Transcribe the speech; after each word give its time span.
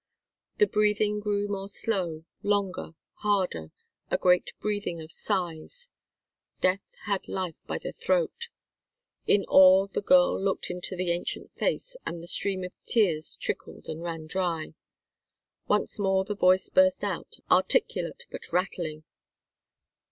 The 0.57 0.65
breathing 0.65 1.19
grew 1.19 1.47
more 1.47 1.69
slow, 1.69 2.25
longer, 2.41 2.95
harder, 3.17 3.71
a 4.09 4.17
great 4.17 4.51
breathing 4.59 4.99
of 4.99 5.11
sighs. 5.11 5.91
Death 6.59 6.87
had 7.03 7.27
life 7.27 7.59
by 7.67 7.77
the 7.77 7.91
throat. 7.91 8.49
In 9.27 9.43
awe, 9.47 9.85
the 9.85 10.01
girl 10.01 10.43
looked 10.43 10.71
into 10.71 10.95
the 10.95 11.11
ancient 11.11 11.53
face, 11.53 11.95
and 12.03 12.19
the 12.23 12.27
stream 12.27 12.63
of 12.63 12.73
tears 12.83 13.35
trickled 13.39 13.85
and 13.87 14.01
ran 14.01 14.25
dry. 14.25 14.73
Once 15.67 15.99
more 15.99 16.25
the 16.25 16.33
voice 16.33 16.67
burst 16.69 17.03
out, 17.03 17.35
articulate 17.51 18.25
but 18.31 18.51
rattling. 18.51 19.03